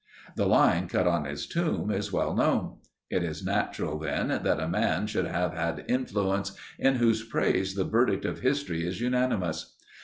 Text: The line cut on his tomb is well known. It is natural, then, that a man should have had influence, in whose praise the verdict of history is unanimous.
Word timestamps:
The 0.35 0.47
line 0.47 0.87
cut 0.87 1.05
on 1.05 1.25
his 1.25 1.45
tomb 1.45 1.91
is 1.91 2.11
well 2.11 2.33
known. 2.33 2.77
It 3.11 3.21
is 3.23 3.45
natural, 3.45 3.99
then, 3.99 4.29
that 4.29 4.59
a 4.59 4.67
man 4.67 5.05
should 5.05 5.27
have 5.27 5.53
had 5.53 5.85
influence, 5.87 6.53
in 6.79 6.95
whose 6.95 7.23
praise 7.23 7.75
the 7.75 7.83
verdict 7.83 8.25
of 8.25 8.39
history 8.39 8.83
is 8.87 8.99
unanimous. 8.99 9.75